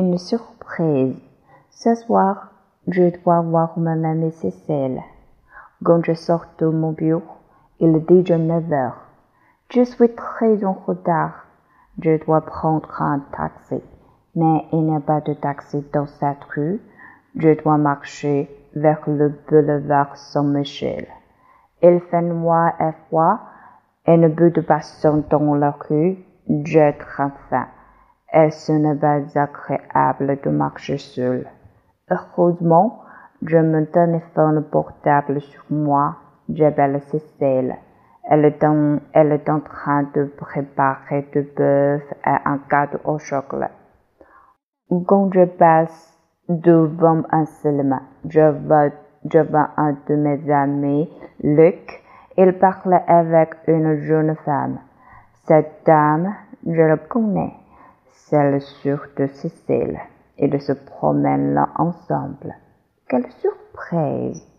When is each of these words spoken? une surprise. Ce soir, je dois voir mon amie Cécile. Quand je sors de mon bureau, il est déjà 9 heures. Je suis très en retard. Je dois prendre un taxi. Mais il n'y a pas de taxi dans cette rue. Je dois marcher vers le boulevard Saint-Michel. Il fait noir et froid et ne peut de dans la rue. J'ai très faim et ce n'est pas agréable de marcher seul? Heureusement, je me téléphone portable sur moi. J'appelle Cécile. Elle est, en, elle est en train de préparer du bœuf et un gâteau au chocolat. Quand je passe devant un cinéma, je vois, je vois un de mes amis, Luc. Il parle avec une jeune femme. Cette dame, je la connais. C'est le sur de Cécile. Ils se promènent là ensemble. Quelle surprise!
une 0.00 0.18
surprise. 0.18 1.14
Ce 1.70 1.94
soir, 1.94 2.52
je 2.88 3.10
dois 3.22 3.42
voir 3.42 3.78
mon 3.78 4.02
amie 4.04 4.32
Cécile. 4.32 5.02
Quand 5.84 6.02
je 6.04 6.14
sors 6.14 6.46
de 6.58 6.66
mon 6.66 6.92
bureau, 6.92 7.22
il 7.80 7.96
est 7.96 8.08
déjà 8.08 8.38
9 8.38 8.72
heures. 8.72 9.00
Je 9.68 9.82
suis 9.82 10.14
très 10.14 10.64
en 10.64 10.72
retard. 10.72 11.44
Je 12.02 12.22
dois 12.24 12.40
prendre 12.40 12.90
un 13.02 13.20
taxi. 13.36 13.82
Mais 14.34 14.64
il 14.72 14.84
n'y 14.86 14.96
a 14.96 15.00
pas 15.00 15.20
de 15.20 15.34
taxi 15.34 15.84
dans 15.92 16.06
cette 16.06 16.44
rue. 16.54 16.80
Je 17.36 17.62
dois 17.62 17.76
marcher 17.76 18.48
vers 18.74 19.02
le 19.06 19.28
boulevard 19.48 20.16
Saint-Michel. 20.16 21.06
Il 21.82 22.00
fait 22.10 22.22
noir 22.22 22.72
et 22.80 22.92
froid 23.06 23.40
et 24.06 24.16
ne 24.16 24.28
peut 24.28 24.50
de 24.50 24.64
dans 25.28 25.54
la 25.54 25.76
rue. 25.88 26.16
J'ai 26.64 26.96
très 26.98 27.28
faim 27.50 27.68
et 28.32 28.50
ce 28.50 28.72
n'est 28.72 28.94
pas 28.94 29.20
agréable 29.34 30.38
de 30.42 30.50
marcher 30.50 30.98
seul? 30.98 31.46
Heureusement, 32.10 33.00
je 33.42 33.58
me 33.58 33.86
téléphone 33.86 34.64
portable 34.70 35.40
sur 35.40 35.64
moi. 35.70 36.16
J'appelle 36.48 37.00
Cécile. 37.02 37.76
Elle 38.28 38.44
est, 38.44 38.62
en, 38.64 38.98
elle 39.12 39.32
est 39.32 39.48
en 39.48 39.60
train 39.60 40.04
de 40.14 40.24
préparer 40.24 41.26
du 41.32 41.42
bœuf 41.56 42.02
et 42.26 42.36
un 42.44 42.60
gâteau 42.70 42.98
au 43.04 43.18
chocolat. 43.18 43.70
Quand 45.06 45.30
je 45.32 45.44
passe 45.44 46.18
devant 46.48 47.22
un 47.30 47.46
cinéma, 47.46 48.02
je 48.28 48.50
vois, 48.50 48.90
je 49.32 49.38
vois 49.38 49.70
un 49.76 49.96
de 50.08 50.16
mes 50.16 50.50
amis, 50.50 51.10
Luc. 51.42 52.02
Il 52.36 52.52
parle 52.58 53.00
avec 53.06 53.54
une 53.66 54.00
jeune 54.00 54.34
femme. 54.44 54.78
Cette 55.44 55.82
dame, 55.86 56.34
je 56.66 56.82
la 56.82 56.96
connais. 56.96 57.59
C'est 58.26 58.50
le 58.50 58.60
sur 58.60 59.00
de 59.16 59.26
Cécile. 59.26 59.98
Ils 60.38 60.60
se 60.60 60.72
promènent 60.72 61.54
là 61.54 61.68
ensemble. 61.76 62.54
Quelle 63.08 63.30
surprise! 63.40 64.49